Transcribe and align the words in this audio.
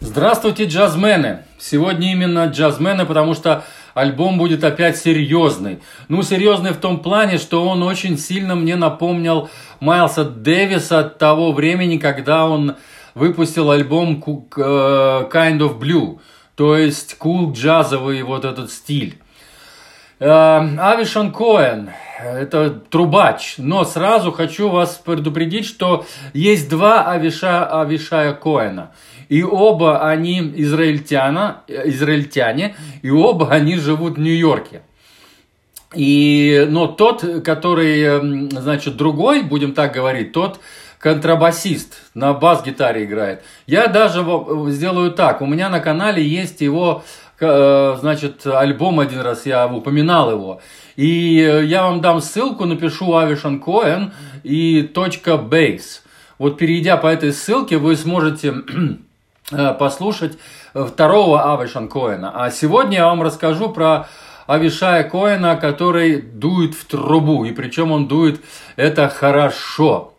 Здравствуйте, 0.00 0.66
джазмены! 0.66 1.44
Сегодня 1.58 2.12
именно 2.12 2.44
джазмены, 2.46 3.06
потому 3.06 3.32
что 3.32 3.64
альбом 3.94 4.36
будет 4.36 4.62
опять 4.62 4.98
серьезный. 4.98 5.78
Ну, 6.08 6.22
серьезный 6.22 6.72
в 6.72 6.76
том 6.76 7.00
плане, 7.00 7.38
что 7.38 7.66
он 7.66 7.82
очень 7.82 8.18
сильно 8.18 8.54
мне 8.54 8.76
напомнил 8.76 9.48
Майлса 9.80 10.24
Дэвиса 10.24 11.02
того 11.02 11.52
времени, 11.52 11.96
когда 11.96 12.46
он 12.46 12.76
выпустил 13.14 13.70
альбом 13.70 14.22
э, 14.22 14.60
Kind 15.32 15.60
of 15.60 15.78
Blue, 15.78 16.18
то 16.56 16.76
есть 16.76 17.16
cool 17.18 17.54
джазовый 17.54 18.22
вот 18.22 18.44
этот 18.44 18.70
стиль. 18.70 19.18
Э, 20.18 20.26
Авишан 20.78 21.32
Коэн, 21.32 21.90
это 22.18 22.70
трубач, 22.70 23.54
но 23.58 23.84
сразу 23.84 24.32
хочу 24.32 24.68
вас 24.68 25.00
предупредить, 25.04 25.66
что 25.66 26.06
есть 26.32 26.68
два 26.68 27.10
Авиша, 27.10 27.66
Авишая 27.80 28.32
Коэна– 28.32 28.92
и 29.28 29.42
оба 29.42 30.08
они 30.08 30.52
израильтяна, 30.56 31.62
израильтяне, 31.68 32.76
и 33.02 33.10
оба 33.10 33.50
они 33.50 33.76
живут 33.76 34.16
в 34.16 34.20
Нью-Йорке. 34.20 34.82
И, 35.94 36.66
но 36.68 36.86
тот, 36.88 37.24
который, 37.44 38.02
эм, 38.02 38.50
значит, 38.50 38.96
другой, 38.96 39.42
будем 39.42 39.72
так 39.72 39.92
говорить, 39.92 40.32
тот 40.32 40.60
контрабасист 40.98 42.02
на 42.14 42.32
бас-гитаре 42.32 43.04
играет. 43.04 43.42
Я 43.66 43.86
даже 43.86 44.26
сделаю 44.68 45.12
так, 45.12 45.40
у 45.42 45.46
меня 45.46 45.68
на 45.68 45.80
канале 45.80 46.22
есть 46.22 46.60
его, 46.60 47.04
значит, 47.38 48.46
альбом 48.46 49.00
один 49.00 49.20
раз, 49.20 49.46
я 49.46 49.66
упоминал 49.66 50.30
его. 50.30 50.60
И 50.96 51.40
э, 51.40 51.64
я 51.64 51.84
вам 51.84 52.00
дам 52.00 52.20
ссылку, 52.20 52.64
напишу 52.64 53.16
Авишан 53.16 53.60
Коэн 53.60 54.12
и 54.42 54.90
.base. 54.94 56.00
Вот 56.38 56.58
перейдя 56.58 56.96
по 56.96 57.06
этой 57.06 57.32
ссылке, 57.32 57.78
вы 57.78 57.96
сможете 57.96 58.54
Э, 59.52 59.74
послушать 59.74 60.38
второго 60.74 61.54
Авишан 61.54 61.88
Коэна. 61.88 62.32
А 62.34 62.50
сегодня 62.50 62.96
я 62.98 63.06
вам 63.06 63.22
расскажу 63.22 63.68
про 63.68 64.08
Авишая 64.48 65.04
Коэна, 65.04 65.54
который 65.54 66.20
дует 66.20 66.74
в 66.74 66.84
трубу. 66.84 67.44
И 67.44 67.52
причем 67.52 67.92
он 67.92 68.08
дует 68.08 68.40
это 68.74 69.08
хорошо. 69.08 70.14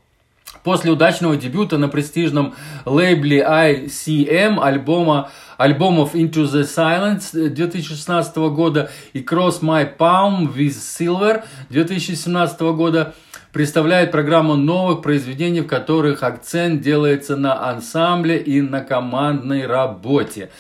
После 0.64 0.92
удачного 0.92 1.36
дебюта 1.36 1.78
на 1.78 1.90
престижном 1.90 2.56
лейбле 2.86 3.42
ICM 3.42 4.62
альбома 4.62 5.30
альбомов 5.58 6.16
Into 6.16 6.46
the 6.46 6.64
Silence 6.64 7.32
2016 7.32 8.36
года 8.36 8.90
и 9.14 9.20
Cross 9.20 9.62
My 9.62 9.98
Palm 9.98 10.54
with 10.54 10.78
Silver 10.78 11.44
2017 11.70 12.60
года– 12.62 13.14
представляет 13.58 14.12
программу 14.12 14.56
новых 14.56 15.02
произведений, 15.02 15.62
в 15.62 15.68
которых 15.68 16.22
акцент 16.22 16.82
делается 16.82 17.36
на 17.36 17.70
ансамбле 17.70 18.38
и 18.38 18.62
на 18.62 18.82
командной 18.82 19.66
работе. 19.66 20.52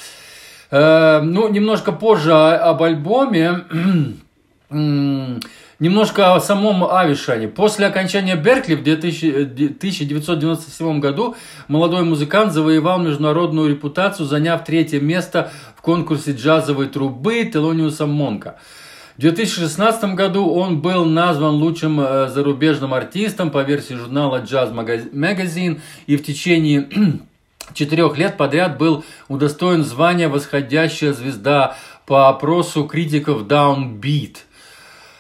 Э, 0.71 1.21
ну, 1.21 1.47
немножко 1.47 1.91
позже 1.91 2.33
об 2.33 2.81
альбоме. 2.81 3.65
Немножко 4.69 6.35
о 6.35 6.41
самом 6.41 6.83
Авишане. 6.83 7.47
После 7.47 7.85
окончания 7.85 8.35
Беркли 8.35 8.75
в 8.75 8.81
1997 8.81 10.99
году 10.99 11.37
молодой 11.69 12.03
музыкант 12.03 12.51
завоевал 12.51 12.99
международную 12.99 13.69
репутацию, 13.69 14.25
заняв 14.25 14.65
третье 14.65 14.99
место 14.99 15.51
в 15.77 15.81
конкурсе 15.81 16.33
джазовой 16.33 16.87
трубы 16.87 17.45
Телониуса 17.45 18.07
Монка. 18.07 18.57
В 19.15 19.21
2016 19.21 20.15
году 20.15 20.45
он 20.47 20.81
был 20.81 21.05
назван 21.05 21.55
лучшим 21.55 22.02
э, 22.02 22.27
зарубежным 22.29 22.93
артистом 22.93 23.49
по 23.49 23.63
версии 23.63 23.95
журнала 23.95 24.41
Jazz 24.41 24.71
Magazine 25.11 25.79
и 26.05 26.17
в 26.17 26.23
течение 26.23 26.87
четырех 27.73 28.15
лет 28.17 28.37
подряд 28.37 28.77
был 28.77 29.03
удостоен 29.27 29.83
звания 29.83 30.29
«Восходящая 30.29 31.13
звезда» 31.13 31.75
по 32.05 32.29
опросу 32.29 32.85
критиков 32.85 33.41
Downbeat. 33.43 34.37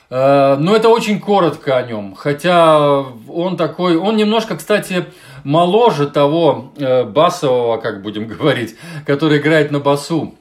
Э, 0.09 0.55
но 0.57 0.75
это 0.75 0.89
очень 0.89 1.19
коротко 1.19 1.77
о 1.77 1.83
нем, 1.83 2.15
хотя 2.15 2.99
он 3.01 3.57
такой, 3.57 3.97
он 3.97 4.15
немножко, 4.15 4.55
кстати, 4.55 5.05
моложе 5.43 6.07
того 6.07 6.71
э, 6.77 7.03
басового, 7.03 7.77
как 7.77 8.01
будем 8.01 8.27
говорить, 8.27 8.75
который 9.05 9.39
играет 9.39 9.71
на 9.71 9.79
басу 9.79 10.35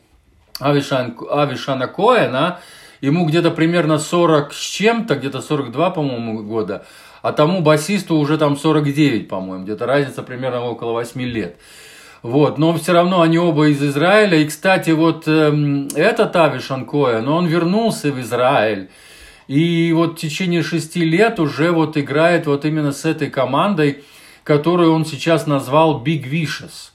Авишан, 0.61 1.17
Авишана 1.31 1.89
Коэна, 1.89 2.61
ему 3.01 3.27
где-то 3.27 3.51
примерно 3.51 3.99
40 3.99 4.53
с 4.53 4.61
чем-то, 4.61 5.17
где-то 5.17 5.43
42, 5.43 5.91
по-моему, 5.91 6.43
года, 6.45 6.87
а 7.23 7.33
тому 7.33 7.61
басисту 7.61 8.17
уже 8.17 8.39
там 8.39 8.57
49, 8.57 9.29
по-моему, 9.29 9.65
где-то 9.65 9.85
разница 9.87 10.23
примерно 10.23 10.65
около 10.65 10.93
8 10.93 11.21
лет. 11.23 11.57
Вот, 12.23 12.59
но 12.59 12.75
все 12.75 12.93
равно 12.93 13.21
они 13.21 13.39
оба 13.39 13.69
из 13.69 13.83
Израиля. 13.83 14.39
И, 14.39 14.47
кстати, 14.47 14.91
вот 14.91 15.25
э, 15.27 15.87
этот 15.95 16.35
Ави 16.35 16.61
Шанкоя, 16.61 17.21
но 17.21 17.37
он 17.37 17.47
вернулся 17.47 18.11
в 18.11 18.21
Израиль. 18.21 18.91
И 19.49 19.93
вот 19.93 20.19
в 20.19 20.21
течение 20.21 20.63
шести 20.63 21.05
лет 21.05 21.39
уже 21.39 21.71
вот 21.71 21.97
играет 21.97 22.47
вот 22.47 22.65
именно 22.65 22.93
с 22.93 23.05
этой 23.05 23.31
командой, 23.31 24.05
которую 24.45 24.93
он 24.93 25.05
сейчас 25.07 25.47
назвал 25.47 26.03
Big 26.03 26.29
Vicious. 26.29 26.91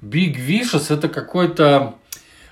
Big 0.00 0.36
Vicious 0.36 0.92
это 0.94 1.08
какой-то 1.08 1.94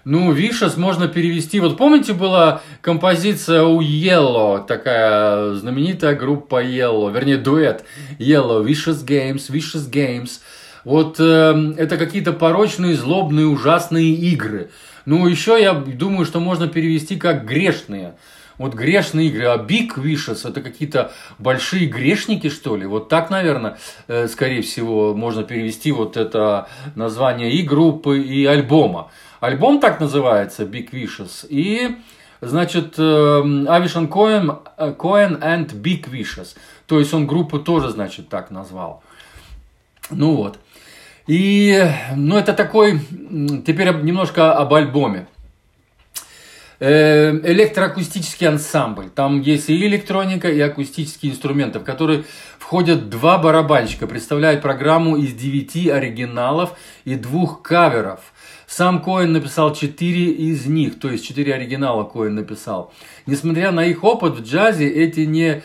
ну, 0.05 0.33
Vicious 0.33 0.79
можно 0.79 1.07
перевести. 1.07 1.61
Вот 1.61 1.77
помните, 1.77 2.13
была 2.13 2.61
композиция 2.81 3.63
у 3.63 3.81
Yellow, 3.81 4.67
такая 4.67 5.55
знаменитая 5.55 6.17
группа 6.17 6.63
Yellow, 6.65 7.13
вернее, 7.13 7.37
дуэт 7.37 7.85
Yellow, 8.19 8.65
Vicious 8.65 9.05
Games, 9.07 9.51
Vicious 9.51 9.89
Games. 9.89 10.41
Вот 10.85 11.21
э, 11.21 11.75
это 11.79 11.97
какие-то 11.97 12.33
порочные, 12.33 12.97
злобные, 12.97 13.47
ужасные 13.47 14.13
игры. 14.13 14.71
Ну, 15.05 15.27
еще 15.29 15.61
я 15.61 15.73
думаю, 15.73 16.27
что 16.27 16.41
можно 16.41 16.67
перевести 16.67 17.17
как 17.17 17.47
грешные. 17.47 18.15
Вот 18.63 18.75
грешные 18.75 19.27
игры, 19.27 19.47
а 19.47 19.57
Big 19.57 19.97
Vicious 19.97 20.49
это 20.49 20.61
какие-то 20.61 21.11
большие 21.41 21.87
грешники, 21.87 22.49
что 22.49 22.77
ли? 22.77 22.87
Вот 22.87 23.09
так, 23.09 23.29
наверное, 23.29 23.77
э, 24.07 24.29
скорее 24.29 24.63
всего, 24.63 25.15
можно 25.15 25.43
перевести 25.43 25.91
вот 25.91 26.17
это 26.17 26.69
название 26.95 27.51
и 27.51 27.63
группы, 27.63 28.21
и 28.21 28.47
альбома. 28.47 29.11
Альбом 29.41 29.81
так 29.81 29.99
называется, 29.99 30.63
Big 30.63 30.93
Vicious. 30.93 31.45
И, 31.49 31.97
значит, 32.41 33.01
Авишан 33.01 34.07
Коэн, 34.07 34.59
Коэн 34.97 35.41
and 35.43 35.73
Big 35.75 36.09
Vicious. 36.09 36.55
То 36.87 37.01
есть 37.01 37.13
он 37.13 37.27
группу 37.27 37.59
тоже, 37.59 37.89
значит, 37.89 38.29
так 38.29 38.53
назвал. 38.53 39.03
Ну 40.09 40.37
вот. 40.37 40.61
И, 41.27 41.85
ну, 42.15 42.37
это 42.37 42.53
такой, 42.53 43.01
теперь 43.67 43.93
немножко 44.03 44.53
об 44.53 44.73
альбоме. 44.73 45.27
Э, 46.85 47.31
электроакустический 47.45 48.49
ансамбль. 48.49 49.09
Там 49.09 49.41
есть 49.41 49.71
и 49.71 49.87
электроника, 49.87 50.49
и 50.49 50.59
акустические 50.59 51.31
инструменты, 51.31 51.79
в 51.79 51.85
которые 51.85 52.25
входят 52.59 53.09
два 53.09 53.39
барабанщика, 53.39 54.09
представляют 54.09 54.63
программу 54.63 55.17
из 55.17 55.33
девяти 55.33 55.91
оригиналов 55.91 56.73
и 57.05 57.15
двух 57.15 57.63
каверов– 57.63 58.21
сам 58.73 59.03
Коэн 59.03 59.31
написал 59.31 59.75
четыре 59.75 60.31
из 60.31 60.65
них, 60.65 60.99
то 60.99 61.11
есть 61.11 61.27
четыре 61.27 61.55
оригинала 61.55 62.05
Коэн 62.05 62.35
написал. 62.35 62.91
Несмотря 63.27 63.71
на 63.71 63.85
их 63.85 64.03
опыт 64.03 64.39
в 64.39 64.43
джазе, 64.43 64.89
эти 64.89 65.21
не 65.21 65.63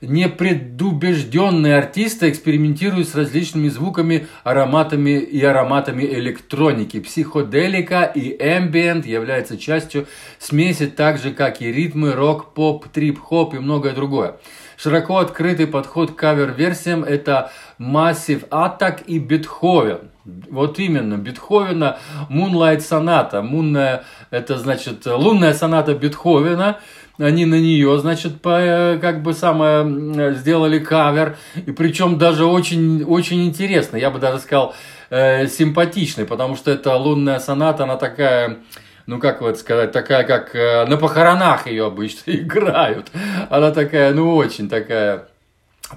непредубежденные 0.00 1.76
артисты 1.76 2.30
экспериментируют 2.30 3.08
с 3.08 3.14
различными 3.14 3.68
звуками, 3.68 4.26
ароматами 4.44 5.20
и 5.20 5.42
ароматами 5.44 6.04
электроники. 6.04 7.00
Психоделика 7.00 8.04
и 8.04 8.30
эмбиент 8.30 9.06
являются 9.06 9.58
частью 9.58 10.06
смеси, 10.38 10.86
так 10.86 11.18
же 11.18 11.32
как 11.32 11.60
и 11.60 11.70
ритмы, 11.70 12.12
рок, 12.12 12.54
поп, 12.54 12.88
трип-хоп 12.88 13.54
и 13.54 13.58
многое 13.58 13.92
другое. 13.92 14.36
Широко 14.78 15.18
открытый 15.18 15.66
подход 15.66 16.12
к 16.12 16.14
кавер-версиям– 16.16 17.04
это 17.04 17.52
Massive 17.78 18.48
Attack 18.48 19.04
и 19.04 19.18
Бетховен. 19.18 20.10
Вот 20.24 20.78
именно, 20.78 21.16
Бетховена 21.16 21.98
Moonlight 22.30 22.78
Sonata. 22.78 23.42
Мунная, 23.42 24.04
это 24.30 24.58
значит 24.58 25.04
лунная 25.04 25.52
соната 25.52 25.94
Бетховена. 25.94 26.78
Они 27.20 27.44
на 27.44 27.60
нее, 27.60 27.98
значит, 27.98 28.40
по, 28.40 28.98
как 29.00 29.22
бы 29.22 29.34
самое 29.34 30.34
сделали 30.34 30.78
кавер. 30.78 31.36
И 31.54 31.70
причем 31.70 32.18
даже 32.18 32.46
очень, 32.46 33.04
очень 33.04 33.46
интересно. 33.46 33.96
Я 33.96 34.10
бы 34.10 34.18
даже 34.18 34.38
сказал, 34.38 34.74
э, 35.10 35.46
симпатичный, 35.46 36.24
потому 36.24 36.56
что 36.56 36.70
эта 36.70 36.96
лунная 36.96 37.38
соната, 37.38 37.84
она 37.84 37.96
такая 37.96 38.58
ну 39.06 39.18
как 39.18 39.40
вот 39.40 39.58
сказать, 39.58 39.90
такая, 39.90 40.22
как 40.22 40.54
э, 40.54 40.86
на 40.86 40.96
похоронах 40.96 41.66
ее 41.66 41.86
обычно 41.86 42.22
играют. 42.30 43.10
Она 43.48 43.72
такая, 43.72 44.14
ну 44.14 44.36
очень 44.36 44.68
такая 44.68 45.26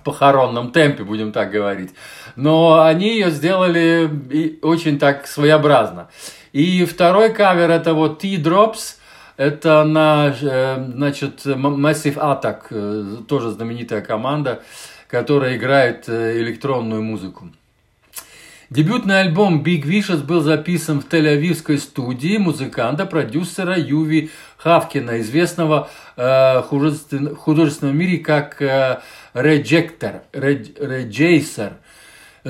похоронном 0.03 0.71
темпе, 0.71 1.03
будем 1.03 1.31
так 1.31 1.51
говорить. 1.51 1.91
Но 2.35 2.81
они 2.81 3.09
ее 3.09 3.29
сделали 3.29 4.59
очень 4.61 4.97
так 4.97 5.27
своеобразно. 5.27 6.09
И 6.51 6.85
второй 6.85 7.31
кавер 7.31 7.69
это 7.69 7.93
вот 7.93 8.19
T-Drops, 8.19 8.97
это 9.38 9.83
на, 9.83 10.33
э, 10.39 10.85
значит, 10.94 11.45
Massive 11.45 12.15
Attack, 12.15 12.68
э, 12.69 13.18
тоже 13.27 13.51
знаменитая 13.51 14.01
команда, 14.01 14.62
которая 15.07 15.57
играет 15.57 16.07
электронную 16.09 17.03
музыку. 17.03 17.50
Дебютный 18.74 19.21
альбом 19.21 19.62
Big 19.62 19.83
Vicious 19.83 20.24
был 20.24 20.41
записан 20.41 21.00
в 21.00 21.07
Тель-Авивской 21.07 21.77
студии 21.77 22.38
музыканта, 22.38 23.06
продюсера 23.06 23.77
Юви 23.77 24.31
Хавкина, 24.57 25.21
известного 25.21 25.89
э, 26.18 26.63
художественном 26.63 27.95
мире 27.95 28.18
как 28.18 28.59
э, 28.63 29.00
Реджектор. 29.36 30.24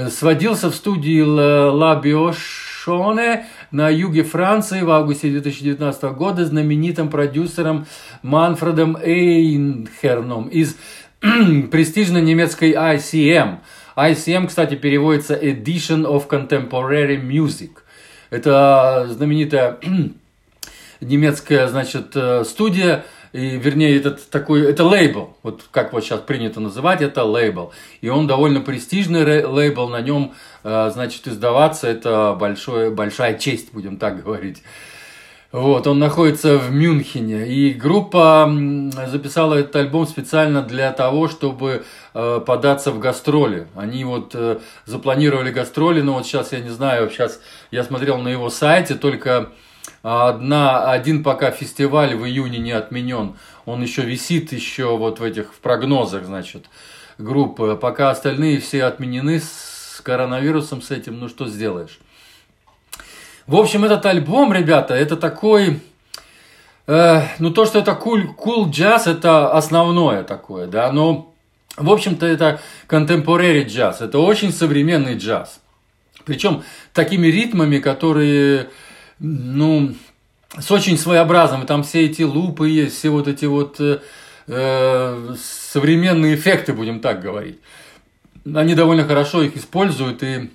Сводился 0.09 0.71
в 0.71 0.75
студии 0.75 1.19
Ла 1.19 1.95
Биошоне 1.97 3.45
на 3.73 3.89
юге 3.89 4.23
Франции 4.23 4.81
в 4.81 4.89
августе 4.89 5.29
2019 5.29 6.03
года 6.15 6.45
знаменитым 6.45 7.09
продюсером 7.09 7.85
Манфредом 8.21 8.95
Эйнхерном 8.95 10.47
из 10.47 10.77
престижной 11.19 12.21
немецкой 12.21 12.71
ICM– 12.71 13.57
ICM, 13.95 14.47
кстати, 14.47 14.75
переводится 14.75 15.35
Edition 15.35 16.05
of 16.05 16.27
Contemporary 16.27 17.21
Music. 17.21 17.71
Это 18.29 19.07
знаменитая 19.09 19.77
немецкая, 21.01 21.67
значит, 21.67 22.15
э, 22.15 22.43
студия, 22.43 23.05
и, 23.33 23.57
вернее, 23.57 23.97
этот 23.97 24.29
такой, 24.29 24.61
это 24.61 24.83
лейбл, 24.83 25.35
вот 25.41 25.63
как 25.71 25.91
вот 25.91 26.03
сейчас 26.03 26.19
принято 26.19 26.59
называть, 26.59 27.01
это 27.01 27.23
лейбл. 27.23 27.73
И 28.01 28.07
он 28.07 28.27
довольно 28.27 28.61
престижный 28.61 29.43
лейбл, 29.43 29.89
на 29.89 30.01
нем, 30.01 30.33
э, 30.63 30.91
значит, 30.93 31.27
издаваться, 31.27 31.87
это 31.87 32.37
большое, 32.39 32.91
большая 32.91 33.39
честь, 33.39 33.73
будем 33.73 33.97
так 33.97 34.23
говорить. 34.23 34.61
Вот, 35.51 35.85
он 35.87 35.97
находится 35.97 36.57
в 36.59 36.71
Мюнхене. 36.71 37.47
И 37.47 37.73
группа 37.73 38.51
записала 39.07 39.55
этот 39.55 39.75
альбом 39.77 40.05
специально 40.05 40.61
для 40.61 40.91
того, 40.91 41.27
чтобы 41.27 41.83
э, 42.13 42.41
податься 42.45 42.91
в 42.91 42.99
гастроли. 42.99 43.67
Они 43.75 44.05
вот 44.05 44.35
э, 44.35 44.59
запланировали 44.85 45.51
гастроли, 45.51 46.01
но 46.01 46.13
вот 46.13 46.27
сейчас 46.27 46.51
я 46.51 46.59
не 46.59 46.69
знаю, 46.69 47.09
сейчас 47.09 47.39
я 47.71 47.83
смотрел 47.83 48.19
на 48.19 48.29
его 48.29 48.49
сайте, 48.49 48.93
только 48.93 49.49
одна, 50.01 50.91
один 50.91 51.23
пока 51.23 51.51
фестиваль 51.51 52.15
в 52.15 52.25
июне 52.25 52.59
не 52.59 52.71
отменен. 52.71 53.35
Он 53.65 53.81
еще 53.81 54.01
висит 54.03 54.51
еще 54.51 54.97
вот 54.97 55.19
в 55.19 55.23
этих 55.23 55.53
в 55.53 55.59
прогнозах, 55.59 56.25
значит, 56.25 56.65
группы. 57.17 57.77
Пока 57.81 58.09
остальные 58.09 58.59
все 58.59 58.83
отменены 58.83 59.39
с 59.39 60.01
коронавирусом, 60.03 60.81
с 60.81 60.91
этим, 60.91 61.19
ну 61.19 61.29
что 61.29 61.47
сделаешь. 61.47 61.99
В 63.47 63.55
общем, 63.55 63.83
этот 63.83 64.05
альбом, 64.05 64.53
ребята, 64.53 64.93
это 64.93 65.17
такой... 65.17 65.81
Э, 66.87 67.23
ну, 67.39 67.51
то, 67.51 67.65
что 67.65 67.79
это 67.79 67.91
cool, 67.91 68.35
cool 68.37 68.69
джаз, 68.69 69.07
это 69.07 69.51
основное 69.51 70.23
такое, 70.23 70.67
да, 70.67 70.91
но, 70.91 71.33
в 71.77 71.89
общем-то, 71.89 72.25
это 72.25 72.59
contemporary 72.89 73.65
джаз, 73.65 74.01
это 74.01 74.19
очень 74.19 74.51
современный 74.51 75.17
джаз. 75.17 75.61
Причем 76.25 76.63
такими 76.93 77.27
ритмами, 77.27 77.79
которые, 77.79 78.69
ну, 79.19 79.93
с 80.59 80.69
очень 80.71 80.97
своеобразными, 80.97 81.65
там 81.65 81.83
все 81.83 82.05
эти 82.05 82.21
лупы 82.21 82.69
есть, 82.69 82.97
все 82.97 83.09
вот 83.09 83.27
эти 83.27 83.45
вот 83.45 83.79
э, 83.79 83.99
э 84.47 85.35
современные 85.37 86.35
эффекты, 86.35 86.73
будем 86.73 86.99
так 86.99 87.21
говорить. 87.21 87.59
Они 88.53 88.75
довольно 88.75 89.05
хорошо 89.05 89.41
их 89.41 89.57
используют, 89.57 90.21
и, 90.21 90.51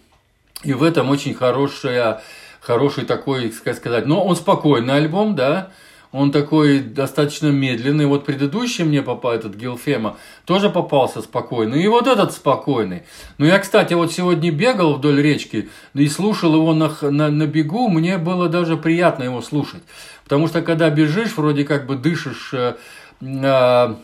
и 0.63 0.73
в 0.73 0.83
этом 0.83 1.11
очень 1.11 1.35
хорошая 1.35 2.23
хороший 2.61 3.05
такой, 3.05 3.51
как 3.65 3.77
сказать, 3.77 4.07
но 4.07 4.23
он 4.23 4.37
спокойный 4.37 4.97
альбом, 4.97 5.35
да, 5.35 5.71
он 6.13 6.33
такой 6.33 6.81
достаточно 6.81 7.49
медленный. 7.49 8.07
Вот 8.07 8.25
предыдущий 8.25 8.85
мне 8.85 9.03
попал, 9.03 9.33
этот 9.33 9.55
Гилфема, 9.55 10.17
тоже 10.45 10.71
попался 10.71 11.21
спокойный. 11.21 11.83
И 11.83 11.89
вот 11.89 12.07
этот 12.07 12.33
спокойный. 12.33 13.03
Но 13.37 13.47
я, 13.47 13.59
кстати, 13.59 13.95
вот 13.95 14.13
сегодня 14.13 14.51
бегал 14.51 14.95
вдоль 14.95 15.21
речки 15.21 15.69
и 15.95 16.09
слушал 16.09 16.55
его 16.55 16.73
на, 16.73 16.91
на, 17.03 17.29
на 17.31 17.47
бегу. 17.47 17.89
Мне 17.89 18.17
было 18.19 18.49
даже 18.49 18.77
приятно 18.77 19.25
его 19.25 19.43
слушать. 19.43 19.83
Потому 20.25 20.49
что 20.49 20.63
когда 20.63 20.89
бежишь, 20.91 21.37
вроде 21.37 21.65
как 21.65 21.87
бы 21.87 21.97
дышишь 21.97 22.51
э, 22.53 22.77
э, 23.21 23.95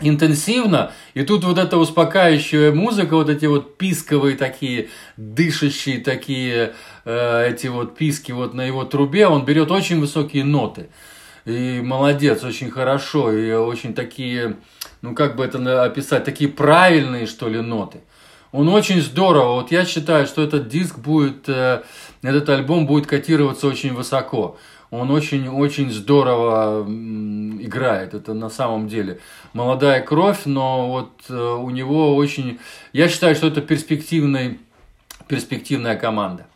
интенсивно, 0.00 0.92
и 1.14 1.22
тут 1.22 1.44
вот 1.44 1.58
эта 1.58 1.76
успокаивающая 1.76 2.72
музыка, 2.72 3.14
вот 3.14 3.30
эти 3.30 3.46
вот 3.46 3.78
писковые 3.78 4.36
такие, 4.36 4.88
дышащие 5.16 6.00
такие, 6.00 6.74
э, 7.04 7.50
эти 7.50 7.68
вот 7.68 7.96
писки 7.96 8.32
вот 8.32 8.52
на 8.52 8.62
его 8.62 8.84
трубе, 8.84 9.28
он 9.28 9.44
берет 9.44 9.70
очень 9.70 10.00
высокие 10.00 10.44
ноты. 10.44 10.88
И 11.46 11.80
молодец, 11.80 12.44
очень 12.44 12.70
хорошо, 12.70 13.32
и 13.32 13.52
очень 13.52 13.94
такие, 13.94 14.56
ну 15.00 15.14
как 15.14 15.36
бы 15.36 15.44
это 15.44 15.84
описать, 15.84 16.24
такие 16.24 16.50
правильные, 16.50 17.26
что 17.26 17.48
ли, 17.48 17.60
ноты. 17.60 18.00
Он 18.52 18.68
очень 18.68 19.00
здорово, 19.00 19.54
вот 19.54 19.70
я 19.70 19.84
считаю, 19.84 20.26
что 20.26 20.42
этот 20.42 20.68
диск 20.68 20.98
будет, 20.98 21.48
э, 21.48 21.82
этот 22.22 22.48
альбом 22.50 22.86
будет 22.86 23.06
котироваться 23.06 23.66
очень 23.66 23.94
высоко 23.94 24.58
он 24.90 25.10
очень-очень 25.10 25.90
здорово 25.90 26.84
играет. 26.86 28.14
Это 28.14 28.34
на 28.34 28.48
самом 28.48 28.88
деле 28.88 29.20
молодая 29.52 30.00
кровь, 30.02 30.42
но 30.44 30.88
вот 30.88 31.12
э, 31.28 31.34
у 31.34 31.70
него 31.70 32.14
очень... 32.14 32.58
Я 32.92 33.08
считаю, 33.08 33.34
что 33.34 33.48
это 33.48 33.60
перспективный, 33.60 34.60
перспективная 35.28 35.96
команда. 35.96 36.46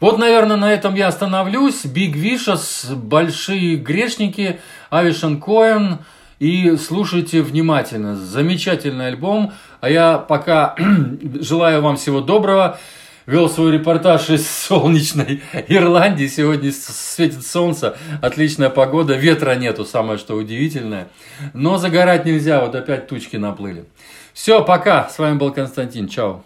Вот, 0.00 0.18
наверное, 0.18 0.56
на 0.56 0.72
этом 0.72 0.94
я 0.94 1.08
остановлюсь. 1.08 1.84
Big 1.84 2.14
Vicious, 2.14 2.94
Большие 2.94 3.76
грешники, 3.76 4.60
Авишан 4.90 5.40
Коэн. 5.40 5.98
И 6.38 6.76
слушайте 6.76 7.42
внимательно. 7.42 8.16
Замечательный 8.16 9.08
альбом. 9.08 9.52
А 9.80 9.88
я 9.88 10.18
пока 10.18 10.76
желаю 11.40 11.80
вам 11.80 11.96
всего 11.96 12.20
доброго 12.20 12.78
вел 13.26 13.48
свой 13.48 13.72
репортаж 13.72 14.30
из 14.30 14.48
солнечной 14.68 15.42
Ирландии. 15.68 16.26
Сегодня 16.26 16.72
светит 16.72 17.46
солнце, 17.46 17.96
отличная 18.20 18.70
погода, 18.70 19.14
ветра 19.14 19.54
нету, 19.54 19.84
самое 19.84 20.18
что 20.18 20.34
удивительное. 20.34 21.08
Но 21.52 21.78
загорать 21.78 22.24
нельзя, 22.24 22.60
вот 22.60 22.74
опять 22.74 23.06
тучки 23.06 23.36
наплыли. 23.36 23.84
Все, 24.32 24.64
пока. 24.64 25.08
С 25.08 25.18
вами 25.18 25.38
был 25.38 25.52
Константин. 25.52 26.08
Чао. 26.08 26.42